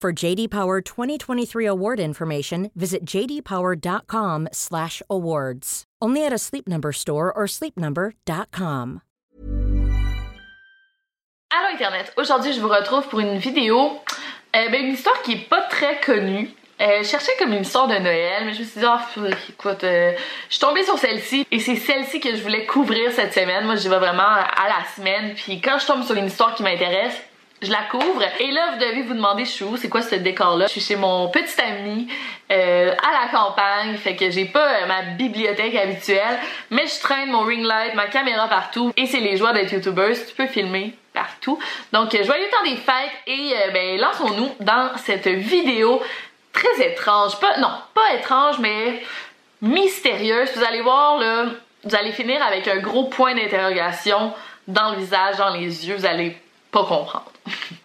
[0.00, 5.84] For JD Power 2023 award information, visit jdpower.com/awards.
[6.00, 9.02] Only at a Sleep Number store or sleepnumber.com.
[11.52, 14.00] Allô Internet, aujourd'hui je vous retrouve pour une vidéo,
[14.56, 16.48] euh, ben, une histoire qui est pas très connue.
[16.80, 18.96] Euh, je cherchais comme une histoire de Noël, mais je me suis dit, oh,
[19.50, 20.14] écoute, euh,
[20.48, 23.66] je suis tombée sur celle-ci et c'est celle-ci que je voulais couvrir cette semaine.
[23.66, 26.62] Moi, je vais vraiment à la semaine, puis quand je tombe sur une histoire qui
[26.62, 27.22] m'intéresse,
[27.62, 28.22] je la couvre.
[28.38, 29.76] Et là, vous devez vous demander, je suis où?
[29.76, 30.66] C'est quoi ce décor-là?
[30.66, 32.08] Je suis chez mon petit ami
[32.50, 36.38] euh, à la campagne, fait que j'ai pas euh, ma bibliothèque habituelle,
[36.70, 40.10] mais je traîne mon ring light, ma caméra partout, et c'est les joies d'être youtubeur,
[40.10, 41.58] tu peux filmer partout.
[41.92, 46.02] Donc, euh, joyeux temps des fêtes, et ben, lançons-nous dans cette vidéo
[46.52, 47.38] très étrange.
[47.40, 49.02] Pas, non, pas étrange, mais
[49.62, 50.50] mystérieuse.
[50.56, 51.46] Vous allez voir, là,
[51.84, 54.32] vous allez finir avec un gros point d'interrogation
[54.66, 56.36] dans le visage, dans les yeux, vous allez
[56.70, 57.29] pas comprendre.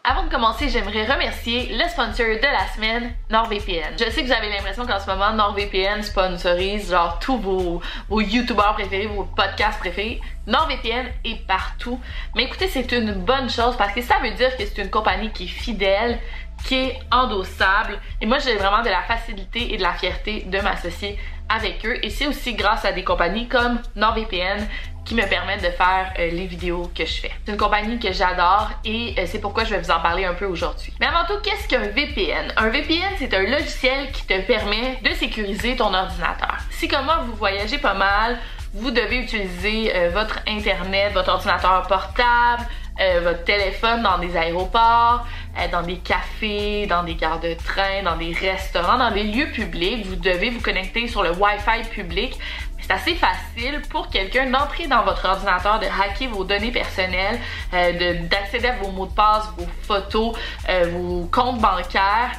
[0.04, 3.98] Avant de commencer, j'aimerais remercier le sponsor de la semaine, NordVPN.
[3.98, 8.22] Je sais que vous avez l'impression qu'en ce moment, NordVPN sponsorise genre tous vos, vos
[8.22, 10.22] youtubeurs préférés, vos podcasts préférés.
[10.46, 12.00] NordVPN est partout.
[12.36, 15.32] Mais écoutez, c'est une bonne chose parce que ça veut dire que c'est une compagnie
[15.32, 16.20] qui est fidèle,
[16.66, 18.00] qui est endossable.
[18.22, 21.18] Et moi, j'ai vraiment de la facilité et de la fierté de m'associer
[21.48, 21.98] avec eux.
[22.04, 24.68] Et c'est aussi grâce à des compagnies comme NordVPN
[25.06, 27.32] qui me permettent de faire euh, les vidéos que je fais.
[27.46, 30.34] C'est une compagnie que j'adore et euh, c'est pourquoi je vais vous en parler un
[30.34, 30.92] peu aujourd'hui.
[31.00, 32.52] Mais avant tout, qu'est-ce qu'un VPN?
[32.58, 36.58] Un VPN, c'est un logiciel qui te permet de sécuriser ton ordinateur.
[36.72, 38.40] Si comme moi, vous voyagez pas mal,
[38.74, 42.66] vous devez utiliser euh, votre Internet, votre ordinateur portable,
[43.00, 45.26] euh, votre téléphone dans des aéroports,
[45.58, 49.52] euh, dans des cafés, dans des gares de train, dans des restaurants, dans des lieux
[49.52, 50.06] publics.
[50.06, 52.38] Vous devez vous connecter sur le Wi-Fi public.
[52.80, 57.40] C'est assez facile pour quelqu'un d'entrer dans votre ordinateur, de hacker vos données personnelles,
[57.74, 60.38] euh, d'accéder à vos mots de passe, vos photos,
[60.70, 62.32] euh, vos comptes bancaires.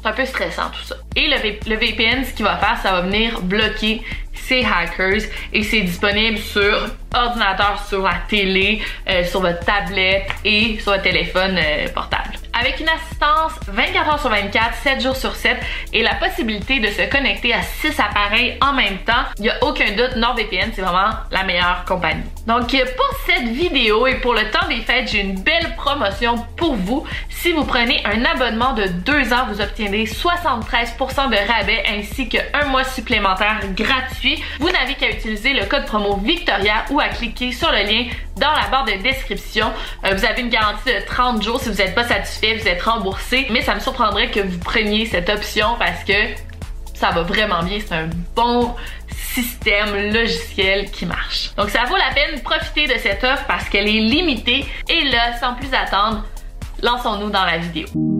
[0.00, 0.96] C'est un peu stressant tout ça.
[1.16, 5.22] Et le, VPN, ce qu'il va faire, ça va venir bloquer ces hackers
[5.52, 11.02] et c'est disponible sur ordinateur, sur la télé, euh, sur votre tablette et sur votre
[11.02, 12.34] téléphone euh, portable.
[12.60, 15.58] Avec une assistance 24 heures sur 24, 7 jours sur 7
[15.92, 19.62] et la possibilité de se connecter à 6 appareils en même temps, il n'y a
[19.62, 22.24] aucun doute, NordVPN, c'est vraiment la meilleure compagnie.
[22.48, 26.74] Donc pour cette vidéo et pour le temps des fêtes, j'ai une belle promotion pour
[26.74, 27.04] vous.
[27.28, 32.64] Si vous prenez un abonnement de 2 ans, vous obtiendrez 73% de rabais ainsi qu'un
[32.66, 34.42] mois supplémentaire gratuit.
[34.58, 38.52] Vous n'avez qu'à utiliser le code promo Victoria ou à cliquer sur le lien dans
[38.52, 39.72] la barre de description.
[40.04, 41.60] Euh, vous avez une garantie de 30 jours.
[41.60, 43.46] Si vous n'êtes pas satisfait, vous êtes remboursé.
[43.50, 46.14] Mais ça me surprendrait que vous preniez cette option parce que
[46.94, 47.78] ça va vraiment bien.
[47.80, 48.74] C'est un bon
[49.34, 51.50] système logiciel qui marche.
[51.56, 54.66] Donc ça vaut la peine de profiter de cette offre parce qu'elle est limitée.
[54.88, 56.24] Et là, sans plus attendre,
[56.82, 58.17] lançons-nous dans la vidéo.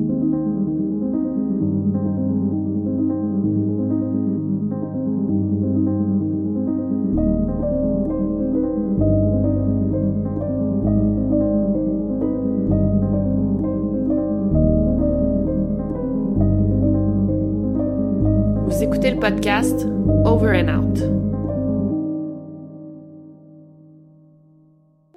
[19.20, 19.84] Podcast
[20.24, 20.98] Over and Out.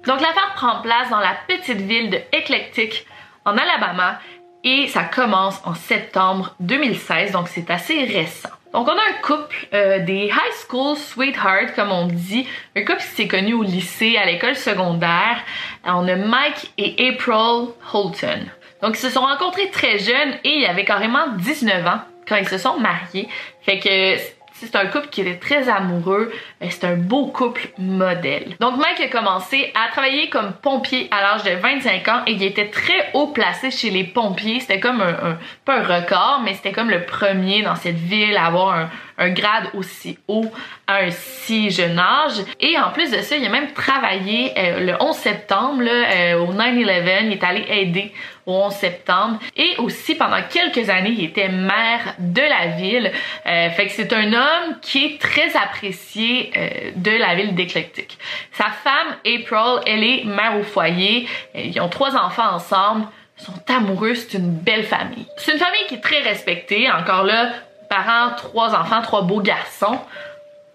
[0.06, 3.06] Donc l'affaire prend place dans la petite ville de Eclectic
[3.44, 4.18] en Alabama
[4.64, 8.48] et ça commence en septembre 2016, donc c'est assez récent.
[8.72, 13.02] Donc on a un couple euh, des high school sweethearts comme on dit, un couple
[13.02, 15.36] qui s'est connu au lycée, à l'école secondaire.
[15.84, 18.50] On a Mike et April Holton.
[18.82, 22.48] Donc ils se sont rencontrés très jeunes et ils avaient carrément 19 ans quand ils
[22.48, 23.28] se sont mariés.
[23.62, 24.20] Fait que
[24.54, 26.32] C'est un couple qui était très amoureux.
[26.70, 28.54] C'est un beau couple modèle.
[28.60, 32.42] Donc Mike a commencé à travailler comme pompier à l'âge de 25 ans et il
[32.44, 34.60] était très haut placé chez les pompiers.
[34.60, 38.46] C'était comme un, pas un record, mais c'était comme le premier dans cette ville à
[38.46, 40.50] avoir un, un grade aussi haut
[40.86, 42.44] à un si jeune âge.
[42.60, 46.38] Et en plus de ça, il a même travaillé euh, le 11 septembre là, euh,
[46.38, 47.26] au 9-11.
[47.26, 48.12] Il est allé aider
[48.46, 49.38] au 11 septembre.
[49.56, 53.12] Et aussi, pendant quelques années, il était maire de la ville.
[53.46, 56.52] Euh, fait que c'est un homme qui est très apprécié
[56.96, 58.18] de la ville d'Eclectic.
[58.52, 61.28] Sa femme, April, elle est mère au foyer.
[61.54, 63.06] Ils ont trois enfants ensemble
[63.42, 65.26] sont amoureux, c'est une belle famille.
[65.36, 66.90] C'est une famille qui est très respectée.
[66.90, 67.50] Encore là,
[67.88, 69.98] parents, trois enfants, trois beaux garçons.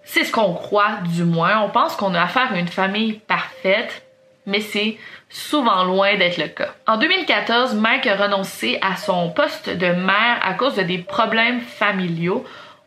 [0.03, 1.61] C'est ce qu'on croit, du moins.
[1.61, 4.03] On pense qu'on a affaire à une famille parfaite,
[4.45, 4.97] mais c'est
[5.37, 6.73] souvent loin d'être le cas.
[6.87, 11.61] En 2014, Mike a renoncé à son poste de maire à cause de des problèmes
[11.61, 12.43] familiaux.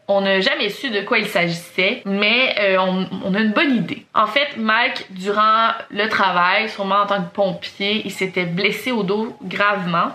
[0.08, 3.76] On n'a jamais su de quoi il s'agissait, mais euh, on, on, a une bonne
[3.76, 4.04] idée.
[4.14, 9.04] En fait, Mike, durant le travail, sûrement en tant que pompier, il s'était blessé au
[9.04, 10.10] dos gravement.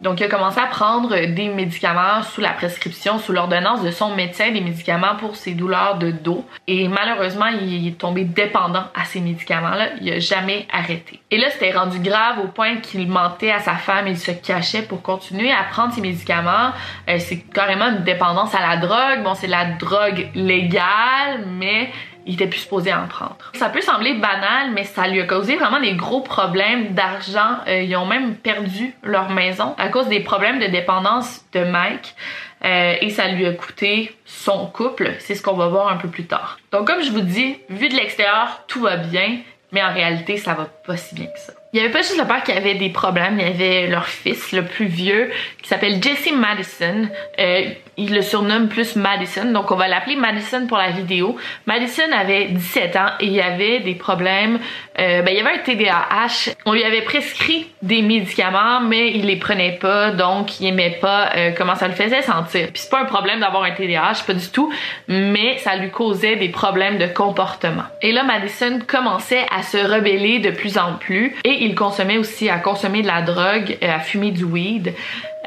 [0.00, 4.14] Donc, il a commencé à prendre des médicaments sous la prescription, sous l'ordonnance de son
[4.14, 6.44] médecin, des médicaments pour ses douleurs de dos.
[6.66, 9.90] Et malheureusement, il est tombé dépendant à ces médicaments-là.
[10.00, 11.20] Il a jamais arrêté.
[11.30, 14.82] Et là, c'était rendu grave au point qu'il mentait à sa femme, il se cachait
[14.82, 16.72] pour continuer à prendre ses médicaments.
[17.08, 19.22] Euh, c'est carrément une dépendance à la drogue.
[19.24, 21.90] Bon, c'est la drogue légale, mais
[22.26, 23.36] il était plus supposé en prendre.
[23.54, 27.58] Ça peut sembler banal, mais ça lui a causé vraiment des gros problèmes d'argent.
[27.68, 32.14] Euh, ils ont même perdu leur maison à cause des problèmes de dépendance de Mike.
[32.64, 35.12] Euh, et ça lui a coûté son couple.
[35.20, 36.58] C'est ce qu'on va voir un peu plus tard.
[36.72, 39.38] Donc comme je vous dis, vu de l'extérieur, tout va bien,
[39.72, 41.52] mais en réalité, ça va pas si bien que ça.
[41.76, 44.06] Il y avait pas juste le père qui avait des problèmes, il y avait leur
[44.06, 45.30] fils, le plus vieux,
[45.60, 47.06] qui s'appelle Jesse Madison.
[47.38, 47.68] Euh,
[47.98, 51.36] il le surnomme plus Madison, donc on va l'appeler Madison pour la vidéo.
[51.66, 54.58] Madison avait 17 ans et il avait des problèmes.
[54.98, 56.54] Euh, ben, il avait un TDAH.
[56.64, 61.30] On lui avait prescrit des médicaments, mais il les prenait pas, donc il aimait pas
[61.36, 62.68] euh, comment ça le faisait sentir.
[62.72, 64.72] Puis c'est pas un problème d'avoir un TDAH, pas du tout,
[65.08, 67.84] mais ça lui causait des problèmes de comportement.
[68.02, 72.58] Et là, Madison commençait à se rebeller de plus en plus et consommait aussi à
[72.58, 74.94] consommer de la drogue, euh, à fumer du weed.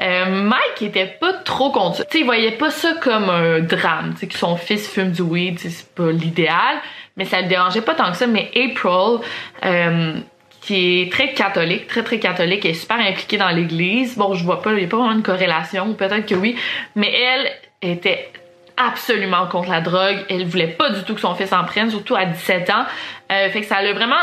[0.00, 2.02] Euh, Mike était pas trop content.
[2.02, 5.58] Tu sais, il voyait pas ça comme un drame, que son fils fume du weed,
[5.58, 6.78] c'est pas l'idéal,
[7.16, 8.26] mais ça le dérangeait pas tant que ça.
[8.26, 9.18] Mais April,
[9.64, 10.14] euh,
[10.62, 14.16] qui est très catholique, très très catholique, est super impliquée dans l'église.
[14.16, 16.56] Bon, je vois pas, il y a pas vraiment une corrélation, peut-être que oui,
[16.96, 17.50] mais elle
[17.82, 18.30] était
[18.78, 20.24] absolument contre la drogue.
[20.30, 22.86] Elle voulait pas du tout que son fils en prenne, surtout à 17 ans.
[23.30, 24.16] Euh, fait que ça l'a vraiment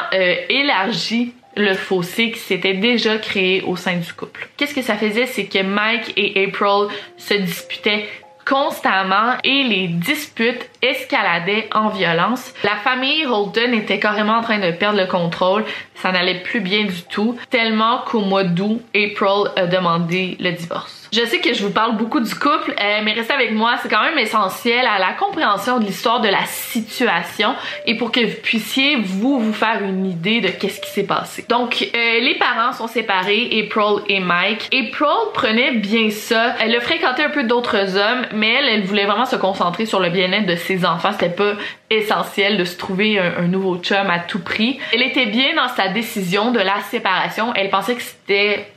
[0.49, 4.47] élargi le fossé qui s'était déjà créé au sein du couple.
[4.57, 6.87] Qu'est-ce que ça faisait, c'est que Mike et April
[7.17, 8.07] se disputaient
[8.47, 12.53] constamment et les disputes escaladaient en violence.
[12.63, 15.65] La famille Holden était carrément en train de perdre le contrôle.
[15.95, 21.06] Ça n'allait plus bien du tout, tellement qu'au mois d'août, April a demandé le divorce.
[21.13, 23.89] Je sais que je vous parle beaucoup du couple, euh, mais restez avec moi, c'est
[23.89, 27.55] quand même essentiel à la compréhension de l'histoire de la situation
[27.85, 31.45] et pour que vous puissiez vous vous faire une idée de qu'est-ce qui s'est passé.
[31.47, 34.69] Donc euh, les parents sont séparés, April et Mike.
[34.73, 39.05] April prenait bien ça, elle a fréquenté un peu d'autres hommes, mais elle, elle voulait
[39.05, 41.53] vraiment se concentrer sur le bien-être de ses enfants, c'était pas
[41.89, 44.77] essentiel de se trouver un, un nouveau chum à tout prix.
[44.93, 48.67] Elle était bien dans sa décision de la séparation, elle pensait que c'était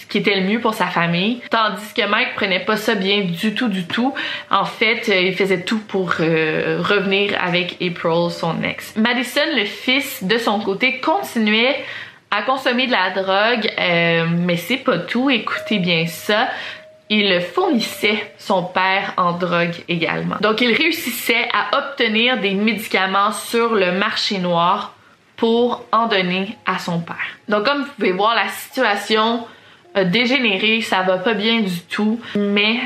[0.00, 1.40] ce qui était le mieux pour sa famille.
[1.50, 4.14] Tandis que Mike prenait pas ça bien du tout, du tout.
[4.50, 8.94] En fait, euh, il faisait tout pour euh, revenir avec April, son ex.
[8.96, 11.76] Madison, le fils, de son côté, continuait
[12.30, 16.48] à consommer de la drogue, euh, mais c'est pas tout, écoutez bien ça.
[17.08, 20.36] Il fournissait son père en drogue également.
[20.40, 24.94] Donc il réussissait à obtenir des médicaments sur le marché noir
[25.36, 27.38] pour en donner à son père.
[27.48, 29.46] Donc comme vous pouvez voir, la situation
[30.04, 32.80] dégénéré, ça va pas bien du tout, mais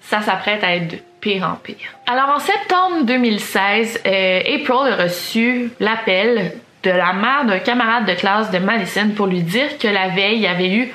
[0.00, 1.76] ça s'apprête à être de pire en pire.
[2.06, 8.14] Alors en septembre 2016, euh, April a reçu l'appel de la mère d'un camarade de
[8.14, 10.92] classe de Madison pour lui dire que la veille, il y avait eu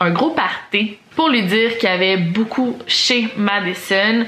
[0.00, 4.26] un gros party pour lui dire qu'il y avait beaucoup chez Madison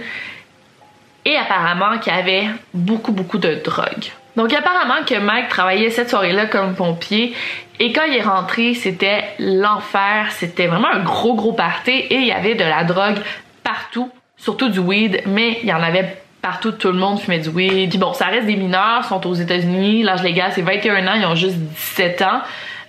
[1.25, 4.11] et apparemment qu'il y avait beaucoup beaucoup de drogue.
[4.37, 7.35] Donc apparemment que Mike travaillait cette soirée-là comme pompier
[7.79, 11.91] et quand il est rentré, c'était l'enfer, c'était vraiment un gros gros party.
[11.91, 13.19] Et il y avait de la drogue
[13.63, 17.49] partout, surtout du weed, mais il y en avait partout, tout le monde fumait du
[17.49, 17.91] weed.
[17.91, 21.27] Puis bon, ça reste des mineurs, sont aux États-Unis, l'âge légal c'est 21 ans, ils
[21.27, 22.41] ont juste 17 ans.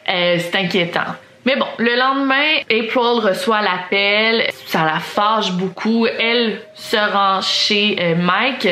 [0.10, 1.16] Euh, c'est inquiétant.
[1.46, 6.06] Mais bon, le lendemain, April reçoit l'appel, ça la fâche beaucoup.
[6.06, 8.68] Elle se rend chez euh, Mike.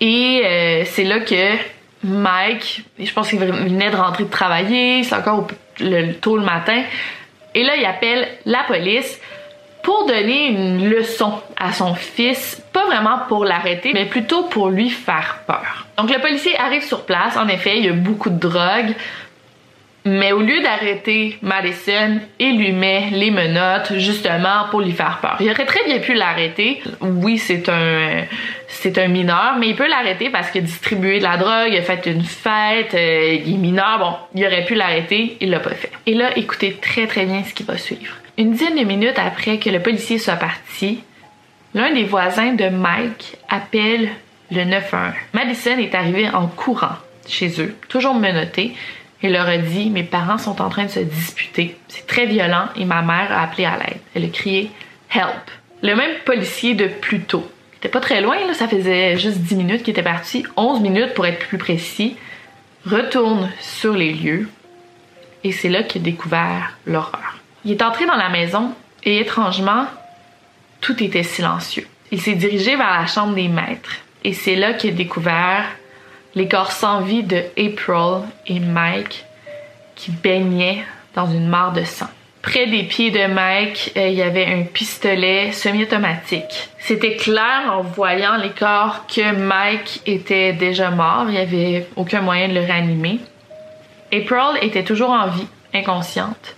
[0.00, 1.56] Et euh, c'est là que
[2.04, 5.48] Mike, je pense qu'il venait de rentrer de travailler, c'est encore
[5.80, 6.82] le, tôt le matin,
[7.54, 9.20] et là il appelle la police
[9.82, 14.90] pour donner une leçon à son fils, pas vraiment pour l'arrêter, mais plutôt pour lui
[14.90, 15.86] faire peur.
[15.96, 18.94] Donc le policier arrive sur place, en effet, il y a beaucoup de drogue,
[20.08, 25.36] mais au lieu d'arrêter Madison, il lui met les menottes justement pour lui faire peur.
[25.40, 26.80] Il aurait très bien pu l'arrêter.
[27.00, 28.24] Oui, c'est un
[28.68, 31.76] c'est un mineur, mais il peut l'arrêter parce qu'il a distribué de la drogue, il
[31.76, 33.98] a fait une fête, euh, il est mineur.
[33.98, 35.90] Bon, il aurait pu l'arrêter, il l'a pas fait.
[36.06, 38.14] Et là, écoutez très très bien ce qui va suivre.
[38.36, 41.02] Une dizaine de minutes après que le policier soit parti,
[41.74, 44.10] l'un des voisins de Mike appelle
[44.50, 45.12] le 911.
[45.34, 46.96] Madison est arrivé en courant
[47.28, 48.74] chez eux, toujours menotté,
[49.22, 51.76] il leur a dit Mes parents sont en train de se disputer.
[51.88, 54.00] C'est très violent et ma mère a appelé à l'aide.
[54.14, 54.70] Elle a crié
[55.10, 55.50] Help.
[55.82, 59.38] Le même policier de plus tôt, qui était pas très loin, là, ça faisait juste
[59.38, 62.16] 10 minutes qu'il était parti, 11 minutes pour être plus précis,
[62.84, 64.48] retourne sur les lieux
[65.44, 67.38] et c'est là qu'il a découvert l'horreur.
[67.64, 68.72] Il est entré dans la maison
[69.04, 69.86] et étrangement,
[70.80, 71.86] tout était silencieux.
[72.10, 75.64] Il s'est dirigé vers la chambre des maîtres et c'est là qu'il a découvert
[76.34, 79.24] les corps sans vie de April et Mike
[79.94, 82.08] qui baignaient dans une mare de sang.
[82.42, 86.70] Près des pieds de Mike, euh, il y avait un pistolet semi-automatique.
[86.78, 92.20] C'était clair en voyant les corps que Mike était déjà mort, il n'y avait aucun
[92.20, 93.18] moyen de le réanimer.
[94.12, 96.54] April était toujours en vie, inconsciente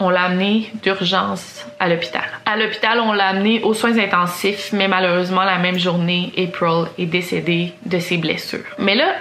[0.00, 2.24] on l'a amené d'urgence à l'hôpital.
[2.46, 7.06] À l'hôpital, on l'a amené aux soins intensifs, mais malheureusement, la même journée, April est
[7.06, 8.64] décédée de ses blessures.
[8.78, 9.14] Mais là,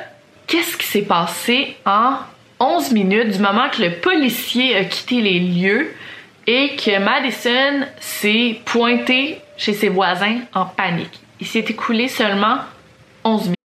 [0.45, 2.17] qu'est-ce qui s'est passé en
[2.59, 5.93] 11 minutes du moment que le policier a quitté les lieux
[6.45, 11.19] et que Madison s'est pointé chez ses voisins en panique?
[11.39, 12.57] Il s'est écoulé seulement
[13.23, 13.57] 11 minutes.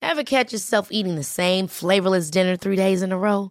[0.00, 3.50] Ever catch yourself eating the same flavorless dinner three days in a row?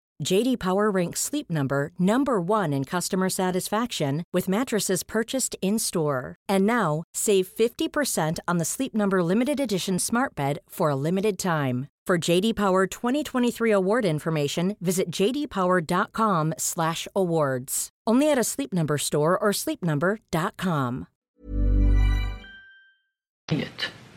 [0.23, 6.37] JD Power ranks Sleep Number number 1 in customer satisfaction with mattresses purchased in-store.
[6.47, 11.37] And now, save 50% on the Sleep Number limited edition Smart Bed for a limited
[11.39, 11.87] time.
[12.07, 17.89] For JD Power 2023 award information, visit jdpower.com/awards.
[18.07, 21.07] Only at a Sleep Number store or sleepnumber.com.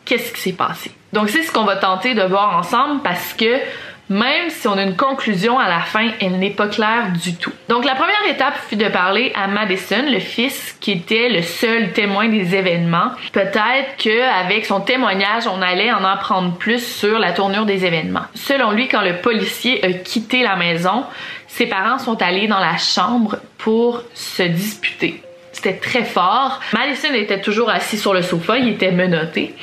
[0.04, 3.61] Qu'est-ce qui s'est passé Donc c'est ce qu'on va tenter de voir ensemble parce que
[4.11, 7.52] Même si on a une conclusion à la fin, elle n'est pas claire du tout.
[7.70, 11.92] Donc la première étape fut de parler à Madison, le fils qui était le seul
[11.92, 13.12] témoin des événements.
[13.32, 18.26] Peut-être qu'avec son témoignage, on allait en apprendre plus sur la tournure des événements.
[18.34, 21.04] Selon lui, quand le policier a quitté la maison,
[21.46, 25.23] ses parents sont allés dans la chambre pour se disputer.
[25.52, 26.61] C'était très fort.
[26.75, 29.54] Madison était toujours assis sur le sofa, il était menotté.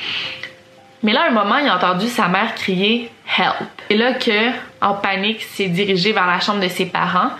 [1.02, 3.68] Mais là, à un moment, il a entendu sa mère crier Help.
[3.90, 7.30] Et là que, en panique, s'est dirigé vers la chambre de ses parents.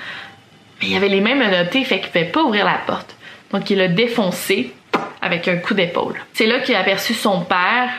[0.81, 3.15] Mais il avait les mains menottées, fait qu'il ne pouvait pas ouvrir la porte.
[3.53, 4.75] Donc il l'a défoncé
[5.21, 6.21] avec un coup d'épaule.
[6.33, 7.91] C'est là qu'il a aperçu son père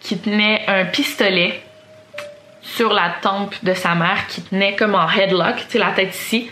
[0.00, 1.62] qui tenait un pistolet
[2.62, 6.14] sur la tempe de sa mère, qui tenait comme en headlock, tu sais, la tête
[6.14, 6.50] ici.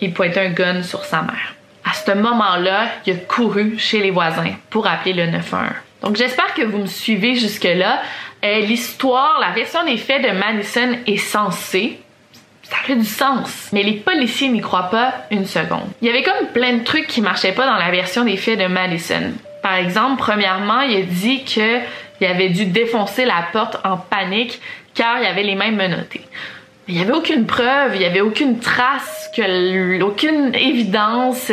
[0.00, 1.54] Il pointait un gun sur sa mère.
[1.84, 5.72] À ce moment-là, il a couru chez les voisins pour appeler le 911.
[6.02, 8.02] Donc j'espère que vous me suivez jusque-là.
[8.44, 11.98] Euh, l'histoire, la version des faits de Madison est censée
[12.68, 13.70] ça fait du sens.
[13.72, 15.88] Mais les policiers n'y croient pas une seconde.
[16.02, 18.58] Il y avait comme plein de trucs qui marchaient pas dans la version des faits
[18.58, 19.32] de Madison.
[19.62, 21.82] Par exemple, premièrement, il a dit qu'il
[22.20, 24.60] avait dû défoncer la porte en panique
[24.94, 26.24] car il avait les mains menottées.
[26.88, 29.30] Il n'y avait aucune preuve, il n'y avait aucune trace,
[30.02, 31.52] aucune évidence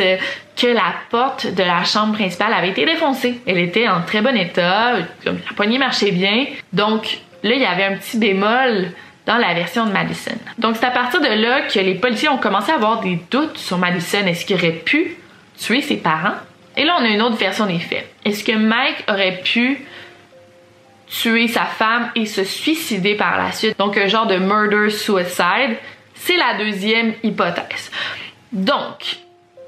[0.56, 3.40] que la porte de la chambre principale avait été défoncée.
[3.46, 4.94] Elle était en très bon état,
[5.24, 6.46] la poignée marchait bien.
[6.72, 8.90] Donc là, il y avait un petit bémol
[9.26, 10.36] dans la version de Madison.
[10.58, 13.58] Donc c'est à partir de là que les policiers ont commencé à avoir des doutes
[13.58, 14.26] sur Madison.
[14.26, 15.16] Est-ce qu'il aurait pu
[15.58, 16.36] tuer ses parents?
[16.76, 18.08] Et là, on a une autre version des faits.
[18.24, 19.84] Est-ce que Mike aurait pu
[21.08, 23.78] tuer sa femme et se suicider par la suite?
[23.78, 25.76] Donc un genre de murder-suicide.
[26.14, 27.90] C'est la deuxième hypothèse.
[28.52, 29.18] Donc,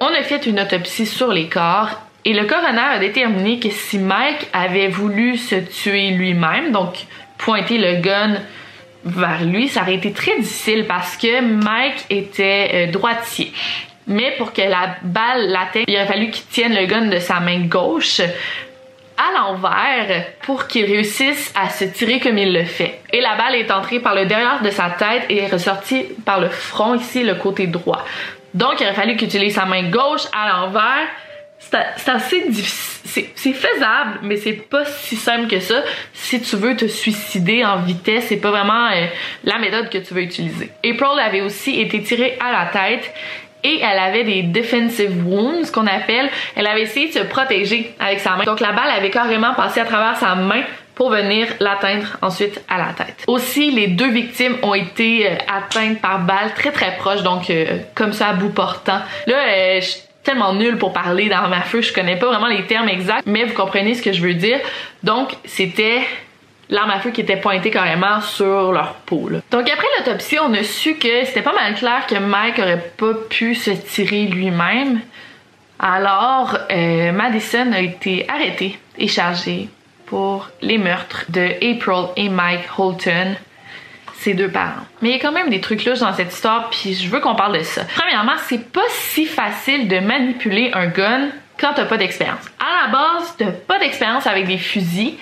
[0.00, 1.90] on a fait une autopsie sur les corps
[2.24, 7.06] et le coroner a déterminé que si Mike avait voulu se tuer lui-même, donc
[7.38, 8.36] pointer le gun
[9.04, 13.52] vers lui, ça aurait été très difficile parce que Mike était euh, droitier.
[14.06, 17.40] Mais pour que la balle l'atteigne, il aurait fallu qu'il tienne le gun de sa
[17.40, 23.00] main gauche à l'envers pour qu'il réussisse à se tirer comme il le fait.
[23.12, 26.40] Et la balle est entrée par le derrière de sa tête et est ressortie par
[26.40, 28.04] le front ici, le côté droit.
[28.58, 31.08] Donc il aurait fallu qu'il utilise sa main gauche à l'envers
[31.58, 33.24] c'est assez difficile.
[33.34, 35.82] C'est faisable, mais c'est pas si simple que ça.
[36.12, 39.06] Si tu veux te suicider en vitesse, c'est pas vraiment euh,
[39.44, 40.70] la méthode que tu veux utiliser.
[40.84, 43.12] April avait aussi été tirée à la tête
[43.64, 46.30] et elle avait des defensive wounds, qu'on appelle.
[46.54, 48.44] Elle avait essayé de se protéger avec sa main.
[48.44, 50.62] Donc la balle avait carrément passé à travers sa main
[50.98, 53.22] pour venir l'atteindre ensuite à la tête.
[53.28, 57.78] Aussi, les deux victimes ont été euh, atteintes par balle très très proches, donc euh,
[57.94, 58.98] comme ça à bout portant.
[59.28, 59.92] Là, je
[60.24, 63.44] tellement nul pour parler d'arme à feu, je connais pas vraiment les termes exacts, mais
[63.44, 64.58] vous comprenez ce que je veux dire.
[65.04, 66.00] Donc, c'était
[66.68, 69.30] l'arme à feu qui était pointée carrément sur leur peau.
[69.52, 73.14] Donc après l'autopsie, on a su que c'était pas mal clair que Mike aurait pas
[73.30, 75.00] pu se tirer lui-même.
[75.78, 79.68] Alors, euh, Madison a été arrêté et chargé
[80.08, 83.36] pour les meurtres de April et Mike Holton
[84.18, 84.84] ses deux parents.
[85.00, 87.20] Mais il y a quand même des trucs louches dans cette histoire, puis je veux
[87.20, 87.82] qu'on parle de ça.
[87.96, 92.40] Premièrement, c'est pas si facile de manipuler un gun quand t'as pas d'expérience.
[92.58, 95.14] À la base, t'as pas d'expérience avec des fusils.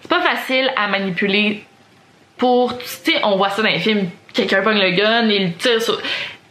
[0.00, 1.64] C'est pas facile à manipuler
[2.38, 5.54] pour, tu sais, on voit ça dans les films, quelqu'un pogne le gun et il
[5.54, 6.00] tire sur...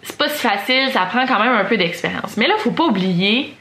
[0.02, 2.36] C'est pas si facile, ça prend quand même un peu d'expérience.
[2.38, 3.56] Mais là, faut pas oublier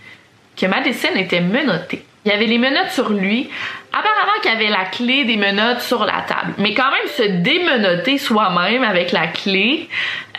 [0.57, 2.05] que Madison était menottée.
[2.25, 3.51] Il y avait les menottes sur lui.
[3.93, 6.55] Apparemment qu'il y avait la clé des menottes sur la table.
[6.59, 9.89] Mais quand même, se démenotter soi-même avec la clé,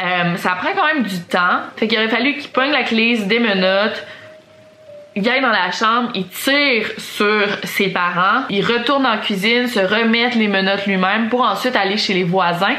[0.02, 1.62] euh, ça prend quand même du temps.
[1.78, 4.04] Fait qu'il aurait fallu qu'il pogne la clé, se démenote,
[5.16, 10.38] il dans la chambre, il tire sur ses parents, il retourne en cuisine, se remettre
[10.38, 12.76] les menottes lui-même pour ensuite aller chez les voisins.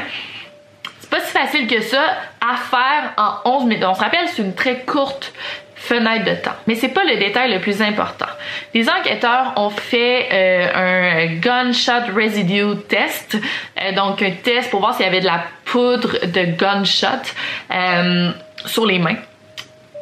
[0.99, 2.03] C'est pas si facile que ça
[2.39, 3.85] à faire en 11 minutes.
[3.87, 5.33] On se rappelle, c'est une très courte
[5.77, 6.55] fenêtre de temps.
[6.65, 8.25] Mais c'est pas le détail le plus important.
[8.73, 13.37] Les enquêteurs ont fait euh, un gunshot residue test,
[13.79, 17.07] euh, donc un test pour voir s'il y avait de la poudre de gunshot
[17.71, 18.31] euh,
[18.65, 19.17] sur les mains.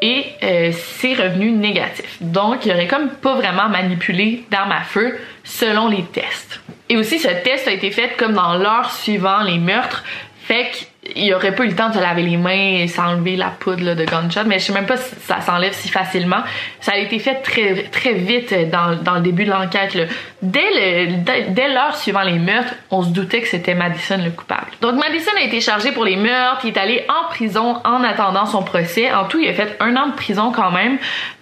[0.01, 0.25] Et
[0.73, 2.17] c'est revenu négatif.
[2.19, 6.59] Donc, il aurait comme pas vraiment manipulé d'armes à feu selon les tests.
[6.89, 10.03] Et aussi, ce test a été fait comme dans l'heure suivant les meurtres.
[10.43, 10.77] Fait que
[11.15, 13.93] il aurait pas eu le temps de se laver les mains et s'enlever la poudre
[13.93, 16.41] de gunshot, mais je sais même pas si ça s'enlève si facilement.
[16.79, 19.95] Ça a été fait très très vite dans, dans le début de l'enquête.
[20.41, 24.67] Dès le dès, l'heure suivant les meurtres, on se doutait que c'était Madison le coupable.
[24.81, 28.45] Donc Madison a été chargé pour les meurtres, il est allé en prison en attendant
[28.45, 29.11] son procès.
[29.13, 30.97] En tout, il a fait un an de prison quand même.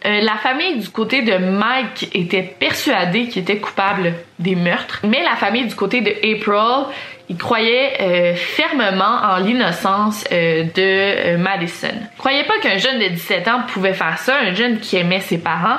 [0.06, 5.24] Euh, la famille du côté de Mike était persuadée qu'il était coupable des meurtres, mais
[5.24, 6.86] la famille du côté de April
[7.30, 11.88] il croyait euh, fermement en l'innocence euh, de euh, Madison.
[11.94, 15.22] Il croyait pas qu'un jeune de 17 ans pouvait faire ça, un jeune qui aimait
[15.22, 15.78] ses parents.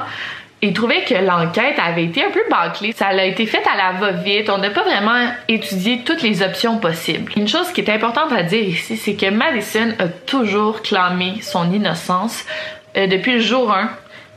[0.62, 2.92] Il trouvait que l'enquête avait été un peu bâclée.
[2.92, 4.48] Ça a été fait à la va-vite.
[4.48, 7.30] On n'a pas vraiment étudié toutes les options possibles.
[7.36, 11.70] Une chose qui est importante à dire ici, c'est que Madison a toujours clamé son
[11.70, 12.46] innocence.
[12.94, 13.90] depuis le jour 1,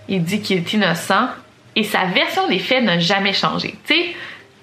[0.10, 1.30] il dit qu'il est innocent
[1.78, 3.76] et sa version des faits n'a jamais changé.
[3.86, 4.16] Tu sais,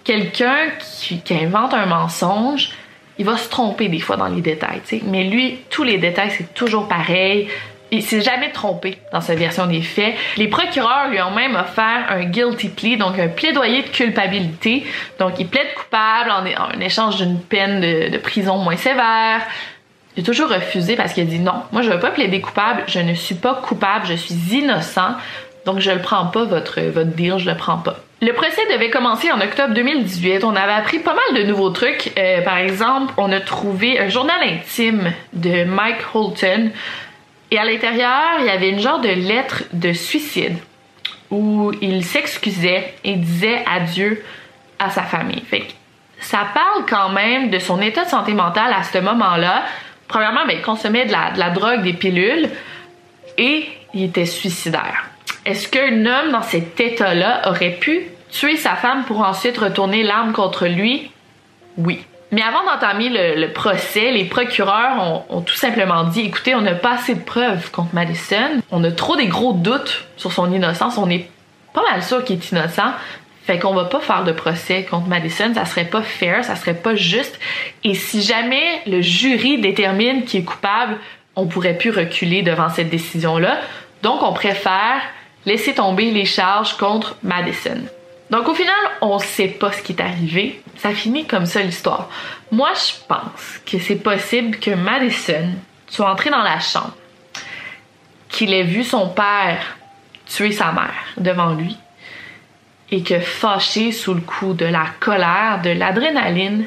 [0.03, 2.70] quelqu'un qui, invente un mensonge,
[3.18, 5.00] il va se tromper des fois dans les détails, sais.
[5.07, 7.46] Mais lui, tous les détails, c'est toujours pareil.
[7.92, 10.16] Il s'est jamais trompé dans sa version des faits.
[10.37, 14.85] Les procureurs lui ont même offert un guilty plea, donc un plaidoyer de culpabilité.
[15.20, 19.42] Donc il plaide coupable en, échange d'une peine de, prison moins sévère.
[20.18, 22.98] A toujours refusé parce qu'il a dit non, moi je veux pas plaider coupable, je
[22.98, 25.14] ne suis pas coupable, je suis innocent.
[25.66, 27.96] Donc je le prends pas votre votre deal, je le prends pas.
[28.20, 30.44] Le procès devait commencer en octobre 2018.
[30.44, 32.12] On avait appris pas mal de nouveaux trucs.
[32.18, 36.70] Euh, par exemple, on a trouvé un journal intime de Mike Holton.
[37.50, 40.57] Et à l'intérieur, il y avait une genre de lettre de suicide
[41.31, 44.24] où il s'excusait et disait adieu
[44.79, 45.42] à sa famille.
[46.20, 49.64] Ça parle quand même de son état de santé mentale à ce moment-là.
[50.09, 52.48] Premièrement, ben, il consommait de la, de la drogue, des pilules
[53.37, 55.11] et il était suicidaire.
[55.44, 60.33] Est-ce qu'un homme dans cet état-là aurait pu tuer sa femme pour ensuite retourner l'arme
[60.33, 61.11] contre lui?
[61.76, 62.04] Oui.
[62.33, 66.94] Mais avant d'entamer le, procès, les procureurs ont, tout simplement dit écoutez, on n'a pas
[66.94, 71.09] assez de preuves contre Madison, on a trop des gros doutes sur son innocence, on
[71.11, 71.28] est
[71.72, 72.92] pas mal sûr qu'il est innocent.
[73.44, 76.74] Fait qu'on va pas faire de procès contre Madison, ça serait pas fair, ça serait
[76.74, 77.38] pas juste.
[77.85, 80.96] Et si jamais le jury détermine qui est coupable,
[81.37, 83.59] on pourrait plus reculer devant cette décision-là.
[84.02, 85.02] Donc on préfère
[85.46, 87.80] laisser tomber les charges contre Madison.
[88.30, 90.62] Donc au final, on sait pas ce qui est arrivé.
[90.76, 92.09] Ça finit comme ça l'histoire.
[92.50, 95.50] Moi, je pense que c'est possible que Madison
[95.87, 96.94] soit entré dans la chambre,
[98.28, 99.76] qu'il ait vu son père
[100.26, 101.76] tuer sa mère devant lui,
[102.90, 106.66] et que fâché sous le coup de la colère, de l'adrénaline,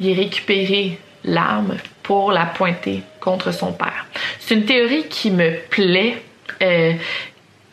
[0.00, 4.06] il ait récupéré l'arme pour la pointer contre son père.
[4.38, 6.22] C'est une théorie qui me plaît,
[6.62, 6.92] euh,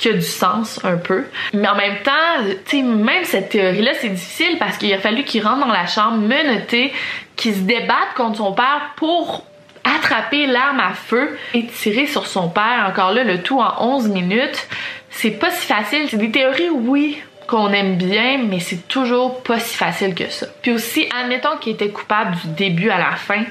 [0.01, 1.25] qui a du sens un peu.
[1.53, 5.23] Mais en même temps, tu sais, même cette théorie-là, c'est difficile parce qu'il a fallu
[5.23, 6.91] qu'il rentre dans la chambre menotté,
[7.35, 9.45] qu'il se débatte contre son père pour
[9.83, 12.87] attraper l'arme à feu et tirer sur son père.
[12.89, 14.67] Encore là, le tout en 11 minutes.
[15.11, 16.07] C'est pas si facile.
[16.09, 20.47] C'est des théories, oui, qu'on aime bien, mais c'est toujours pas si facile que ça.
[20.63, 23.43] Puis aussi, admettons qu'il était coupable du début à la fin,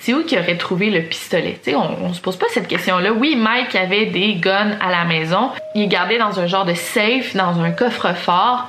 [0.00, 1.58] c'est où qu'il aurait trouvé le pistolet?
[1.62, 3.12] sais, on, on, se pose pas cette question-là.
[3.12, 5.50] Oui, Mike avait des guns à la maison.
[5.74, 8.68] Il est gardé dans un genre de safe, dans un coffre-fort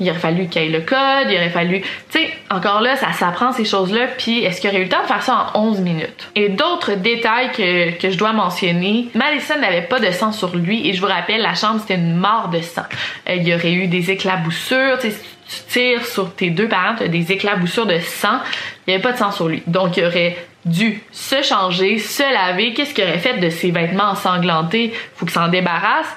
[0.00, 1.82] il aurait fallu qu'il ait le code, il aurait fallu...
[1.82, 5.02] Tu sais, encore là, ça s'apprend ces choses-là, puis est-ce qu'il aurait eu le temps
[5.02, 6.30] de faire ça en 11 minutes?
[6.34, 10.88] Et d'autres détails que, que je dois mentionner, Madison n'avait pas de sang sur lui,
[10.88, 12.82] et je vous rappelle, la chambre, c'était une mort de sang.
[13.28, 16.94] Euh, il y aurait eu des éclaboussures, tu sais, tu tires sur tes deux parents,
[16.98, 18.38] as des éclaboussures de sang,
[18.86, 19.62] il n'y avait pas de sang sur lui.
[19.66, 22.74] Donc, il aurait dû se changer, se laver.
[22.74, 24.92] Qu'est-ce qu'il aurait fait de ses vêtements ensanglantés?
[25.14, 26.08] Faut qu'il s'en débarrasse.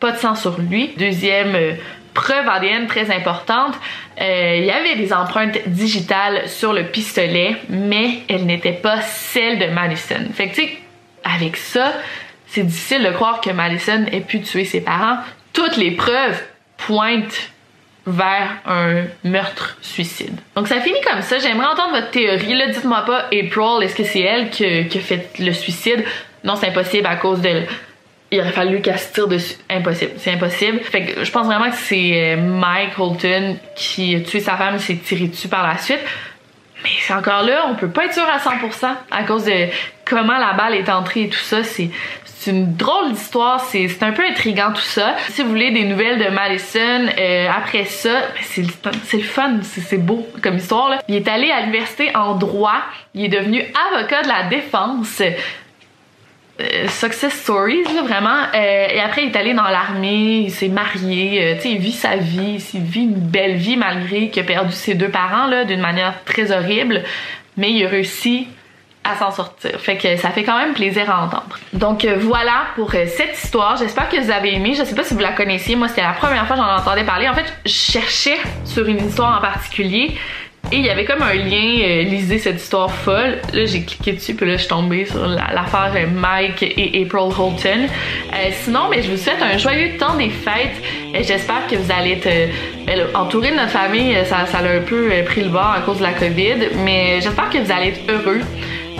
[0.00, 0.92] Pas de sang sur lui.
[0.98, 1.74] Deuxième euh,
[2.12, 3.74] preuve ADN très importante.
[4.20, 9.58] Euh, il y avait des empreintes digitales sur le pistolet, mais elles n'étaient pas celles
[9.58, 10.26] de Madison.
[10.34, 10.78] Fait que tu sais,
[11.24, 11.92] avec ça,
[12.46, 15.18] c'est difficile de croire que Madison ait pu tuer ses parents.
[15.52, 16.40] Toutes les preuves
[16.76, 17.50] pointent
[18.06, 20.38] vers un meurtre-suicide.
[20.56, 21.38] Donc ça finit comme ça.
[21.38, 22.54] J'aimerais entendre votre théorie.
[22.54, 26.04] Là, dites-moi pas, April, est-ce que c'est elle qui a fait le suicide?
[26.42, 27.62] Non, c'est impossible à cause de
[28.34, 29.54] il aurait fallu qu'elle se tire dessus.
[29.70, 30.80] Impossible, c'est impossible.
[30.80, 34.76] Fait que je pense vraiment que c'est euh, Mike Holton qui a tué sa femme
[34.76, 36.00] et s'est tiré dessus par la suite.
[36.84, 39.68] Mais c'est encore là, on peut pas être sûr à 100% à cause de
[40.04, 41.64] comment la balle est entrée et tout ça.
[41.64, 41.90] C'est
[42.44, 45.14] c'est une drôle d'histoire, c'est un peu intriguant tout ça.
[45.30, 48.20] Si vous voulez des nouvelles de Madison, euh, après ça,
[48.84, 50.90] ben, c'est le fun, c'est beau comme histoire.
[50.90, 51.02] Là.
[51.08, 52.82] Il est allé à l'université en droit,
[53.14, 55.22] il est devenu avocat de la défense.
[56.60, 60.68] Euh, success stories là, vraiment euh, et après il est allé dans l'armée il s'est
[60.68, 64.40] marié euh, tu sais il vit sa vie il vit une belle vie malgré qu'il
[64.40, 67.02] a perdu ses deux parents là d'une manière très horrible
[67.56, 68.46] mais il a réussi
[69.02, 69.78] à s'en sortir.
[69.80, 71.58] Fait que ça fait quand même plaisir à entendre.
[71.74, 73.76] Donc voilà pour cette histoire.
[73.76, 74.72] J'espère que vous avez aimé.
[74.74, 75.76] Je sais pas si vous la connaissiez.
[75.76, 77.28] Moi, c'était la première fois que j'en entendais parler.
[77.28, 80.16] En fait, je cherchais sur une histoire en particulier
[80.72, 83.38] et il y avait comme un lien, euh, lisez cette histoire folle.
[83.52, 87.86] Là, j'ai cliqué dessus, puis là, je suis tombée sur l'affaire Mike et April Holton.
[88.32, 90.82] Euh, sinon, mais je vous souhaite un joyeux temps des fêtes.
[91.26, 92.26] J'espère que vous allez être
[92.88, 94.16] euh, entouré de notre famille.
[94.24, 97.50] Ça, ça a un peu pris le bord à cause de la COVID, mais j'espère
[97.50, 98.40] que vous allez être heureux.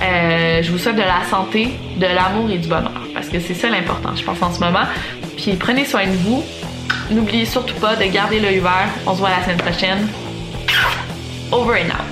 [0.00, 3.70] je vous souhaite de la santé, de l'amour et du bonheur, parce que c'est ça
[3.70, 4.84] l'important, je pense, en ce moment.
[5.36, 6.44] Puis prenez soin de vous.
[7.10, 8.88] N'oubliez surtout pas de garder l'œil ouvert.
[9.06, 10.08] On se voit la semaine prochaine.
[11.54, 12.02] Over and out.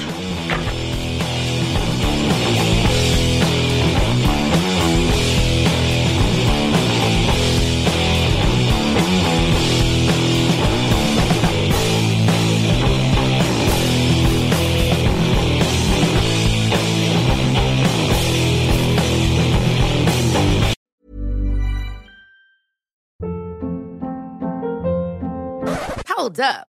[26.07, 26.71] Hold up.